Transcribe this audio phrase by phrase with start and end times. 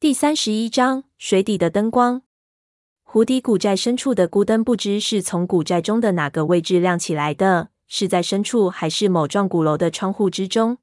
[0.00, 2.22] 第三十一章水底的灯光。
[3.02, 10.78] 湖底古寨深处的孤灯，不知是从古寨中的哪个位置亮起来的，是在深处，还是某幢古楼的窗户之中？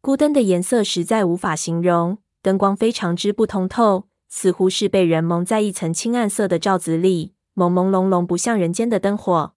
[0.00, 9.54] 孤灯的颜色实在无法形容，灯光非常之不通透，似乎是被人蒙在一层青暗色的罩子里，朦朦胧胧，不像人间的灯火。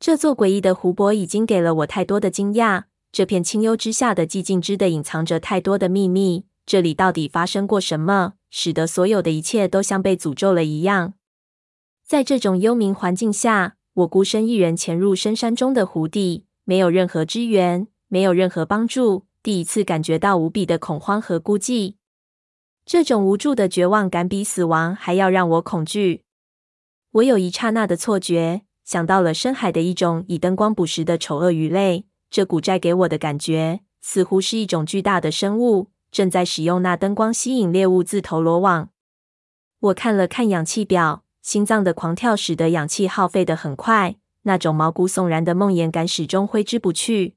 [0.00, 2.84] 这座诡异的湖泊已经给了我太多的惊讶。
[3.12, 6.46] 这片清幽之下的寂静，之的隐藏着太多的秘密。
[6.64, 11.14] 这里到底发生过什么，使得所有的一切都像被诅咒了一样？
[12.04, 19.26] 在这种幽冥环境下，我孤身一人潜入深山中的湖底，没有任何支援，没有任何帮助。
[19.42, 21.94] 第一次感觉到无比的恐慌和孤寂。
[22.84, 26.24] 这种无助的绝望感比死亡还要让我恐惧。
[27.12, 32.06] 我有一刹那的错觉，想到了深海的一种以灯光捕食的丑恶鱼类。
[32.30, 38.90] 这古寨给我的感觉，似乎是一种巨大的生物正在使用那灯光吸引猎物自投罗网。
[39.80, 47.34] 我看了看氧气表，心脏的狂跳使得氧气耗费的很快，那种毛骨悚然的梦魇感始终挥之不去。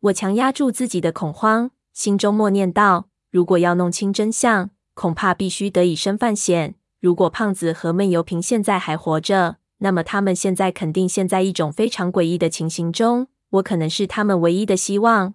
[0.00, 6.76] 我强压住自己的恐慌，心中默念道：“如果要弄清真相，恐怕必须得以身犯险。
[7.00, 15.32] 如果胖子和闷油瓶现在还活着，那么他们现在肯定陷在一种非常诡异的情形中。”我可能是他们唯一的希望。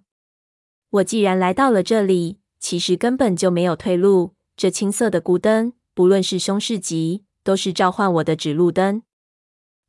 [0.92, 4.36] 我既然来到了这里，其实根本就没有退路。
[4.56, 9.04] 这青色的孤灯，不论是凶是吉，都是召唤我的指路灯。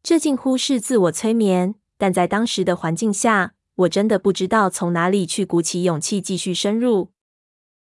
[0.02, 7.12] 这近乎是自我催眠，但在当时的环境下，我真的不知道从哪里去鼓起勇气继续深入。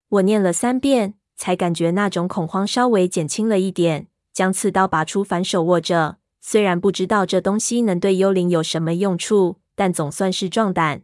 [0.09, 6.17] 我念了三遍，才感觉那种恐慌稍微减轻了一点，将刺刀拔出，反手握着。
[6.41, 9.59] 虽然不知道这东西能对幽灵有什么用处。
[9.75, 11.01] 但总算是壮胆。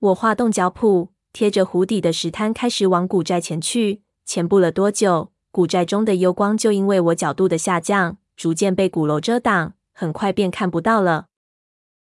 [0.00, 4.02] 我画动脚蹼，贴着湖底的石滩，开始往古寨前去。
[4.24, 11.26] 前不了多久，古寨中的幽光就因为我角度的下降，逐渐被鼓楼遮挡，很快便看不到了。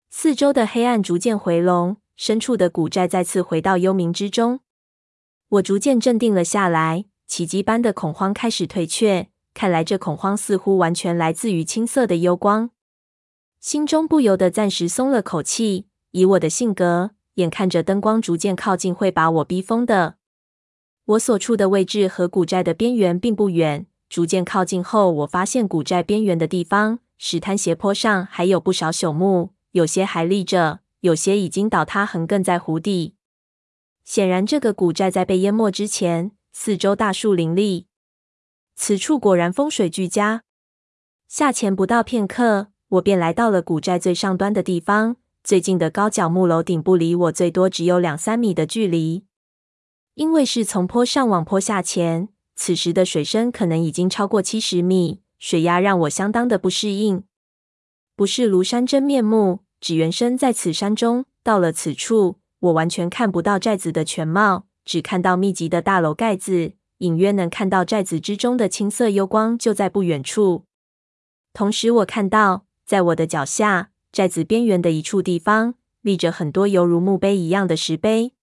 [0.09, 4.59] 四周的黑暗逐渐回笼，深处的古寨再次回到幽冥之中。
[5.49, 9.29] 我逐渐镇定了下来，奇迹般的恐慌开始退却。
[9.53, 12.71] 看来这恐慌似乎完全来自于青色的幽光。
[13.59, 15.87] 心中不由得暂时松了口气。
[16.11, 20.15] 以我的性格，眼看着灯光逐渐靠近，会把我逼疯的。
[21.05, 23.87] 我所处的位置和古寨的边缘并不远。
[24.09, 33.15] 逐渐靠近后，我发现古寨边缘的地方，石滩斜坡上还有不少朽木，有些还立着，有些已经倒塌横亘在湖底。
[34.03, 37.87] 显然，这个古寨在被淹没之前，四周大树林立。
[38.75, 40.43] 此处果然风水俱佳。
[41.27, 42.67] 下潜不到片刻。
[42.89, 49.25] 我便来到了古寨最上端的地方，最近的高脚木楼顶部离我最多只有两三米的距离。
[50.13, 57.25] 因为是从坡上往坡下潜，此时的水深可能已经超过七十米，水压让我相当的不适应。
[58.15, 61.25] 不是庐山真面目，只缘身在此山中。
[61.43, 70.63] 到了此处，我完全看不到寨子的全貌，只看到密集的大楼盖子，隐约能看到寨子之中的青色幽光就在不远处。
[71.51, 72.65] 同时，我看到。
[72.85, 78.33] 在我的脚下，寨子边缘的一处地方，立着很多犹如墓碑一样的石碑。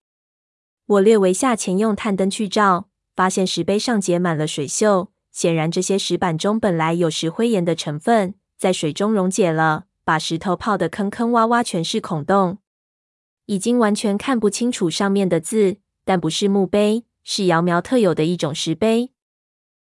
[0.84, 5.10] 我略微下潜，用探灯去照，发现石碑上结满了水锈。
[5.30, 12.58] 显然，这些石板中本来有石灰岩的成分，在水中溶解了，把石头泡得坑坑洼洼，全是孔洞，
[13.46, 15.76] 已经完全看不清楚上面的字。
[16.04, 19.12] 但不是墓碑，是窑苗特有的一种石碑。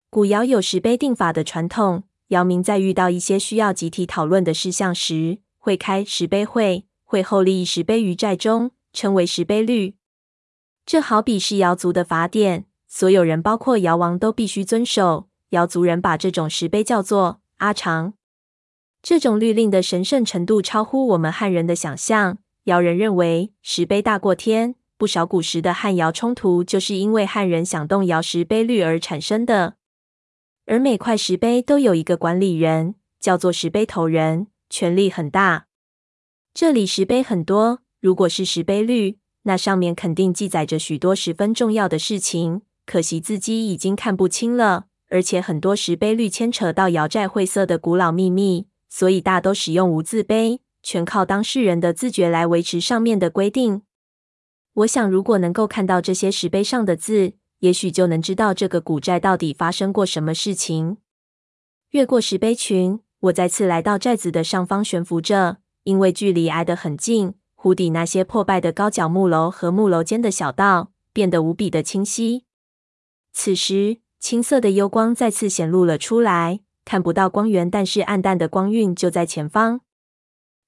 [0.09, 2.03] 古窑有石碑定法的传统。
[2.27, 9.93] 窑民在遇到一些需要集体讨论的事项时，会开石碑会，会后立石碑于寨中，称为石碑律。
[10.83, 15.29] 这好比是瑶族的法典，所有人包括瑶王都必须遵守。
[15.49, 18.15] 瑶族人把这种石碑叫做阿长。
[19.03, 22.39] 这种律令的神圣程度超乎我们汉人的想象。
[22.63, 29.75] 瑶人认为石碑大过天，不少古时的汉瑶冲突就是因为汉人想动摇石碑律而产生的。
[30.65, 35.67] 而每块石碑都有一个管理人，叫做石碑头人，权力很大。
[36.53, 42.61] 这里石碑很多，如果是石碑律，那上面肯定记载着许多十分重要的事情。
[42.85, 53.83] 可惜字迹已经看不清了，而且很多石碑律牵扯到瑶寨晦涩的古老秘密，所以大都使用无字碑，全靠当事人的自觉来维持上面的规定。
[54.73, 60.97] 我想，如果能够看到这些石碑上的字，也许就能知道这个古寨到底发生过什么事情。
[61.91, 72.45] 越过石碑群，我再次来到寨子的上方悬浮着，因为距离挨得很近，湖底那些破败的高脚木楼和木楼间的小道变得无比的清晰。
[73.33, 79.81] 此时，青色的幽光再次显露了出来，看不到光源，但是暗淡的光晕就在前方。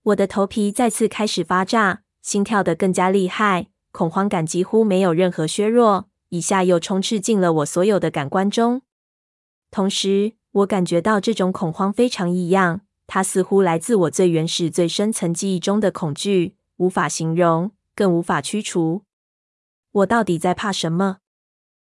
[0.03, 8.81] 我的头皮再次开始发炸，心跳得更加厉害，恐慌感几乎没有任何削弱，一下又充斥进了我所有的感官中。
[9.69, 19.03] 同时，我感觉到这种恐慌非常异样，它似乎来自我最原始、最深层记忆中的恐惧，无法形容，更无法驱除。
[19.91, 21.17] 我到底在怕什么？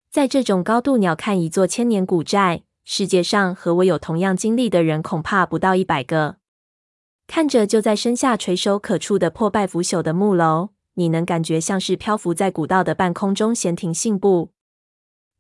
[0.10, 6.38] 在这种高度，鸟瞰一座千年古寨，世界上和我有同样经历的人恐怕不到一百个。
[7.28, 14.52] 看着就在身下垂手可触的破败腐朽的木楼，你能感觉像是漂浮在古道的半空中闲庭信步。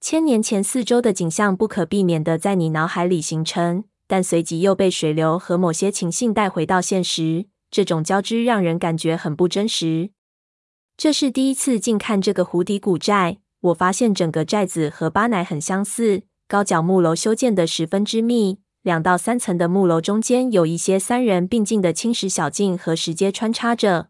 [0.07, 7.47] 千年前四周的景象不可避免地在你脑海里形成，但随即又被水流和某些情境带回到现实。
[7.71, 10.11] 这种交织让人感觉很不真实。
[10.95, 24.09] 这是第一次近看这个湖底古寨，我发现整个寨子和巴乃很相似，高脚木楼修建得十分之密，两到三层的木楼中间有一些三人并进的青石小径和石阶穿插着。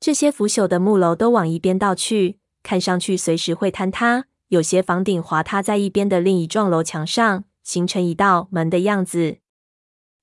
[0.00, 4.24] 这些腐朽的木楼都往一边倒去，看上去随时会坍塌。
[4.48, 9.38] 有些房顶滑塌在一边的另一幢楼墙上，形成一道门的样子。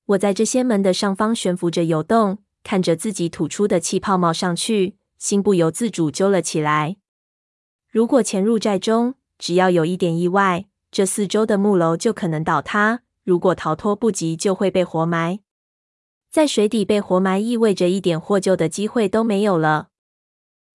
[0.06, 6.96] 我在这些门的上方悬浮着游动，看着自己吐出的气泡冒上去，心不由自主揪了起来。
[7.90, 15.40] 如果潜入寨中，只要有一点意外，这四周的木楼就可能倒塌；如果逃脱不及，就会被活埋。
[16.30, 19.88] 在水底被活埋，意味着一点获救的机会都没有了。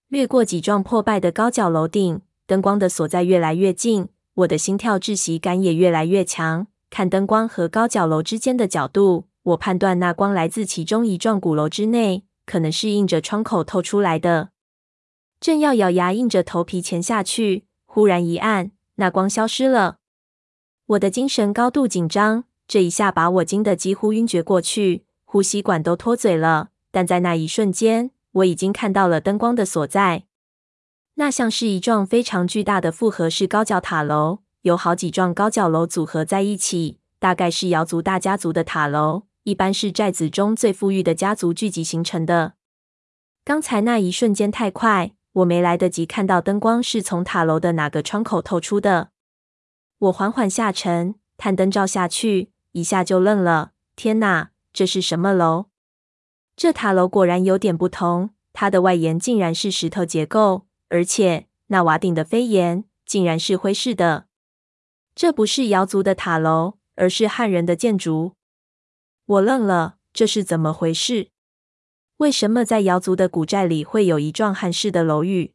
[0.08, 2.22] 掠过几幢破败的高脚楼顶。
[2.50, 6.66] 灯光的所在越来越近，我的心跳窒息感也越来越强。
[6.90, 14.50] 看灯光和高脚楼之间的角度，我判断那光来自其中一幢古楼之内，可能是映着窗口透出来的。
[15.40, 19.98] 正要咬牙硬着头皮潜下去，忽然一暗，那光消失了。
[20.88, 26.70] 我的精神高度紧张，这一下把我惊得几乎晕厥过去，呼吸管都脱嘴了。
[26.90, 30.24] 但在那一瞬间，我已经看到了灯光的所在。
[31.20, 42.54] 那像是一幢非常巨大的复合式高脚塔楼，有好几幢高脚楼组合在一起，大概是瑶族大家族的塔楼，一般是寨子中最富裕的家族聚集形成的。
[43.44, 49.10] 刚才那一瞬间太快，我没来得及看到灯光是从塔楼的哪个窗口透出的。
[49.98, 53.72] 我缓缓下沉，探灯照下去，一下就愣了。
[53.98, 55.66] 天哪，这是什么楼？
[56.56, 60.69] 这塔楼果然有点不同，它的外檐竟然是石头结构。
[60.90, 64.28] 而且那瓦顶的飞檐竟然是灰式的，
[65.16, 68.36] 这不是瑶族的塔楼，而是汉人的建筑。
[69.26, 71.30] 我愣了，这是怎么回事？
[72.18, 75.54] 为什么在瑶族的古寨里会有一幢汉式的楼宇？